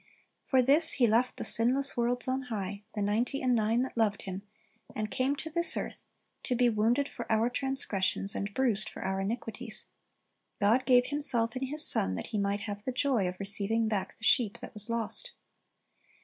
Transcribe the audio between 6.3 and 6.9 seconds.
to be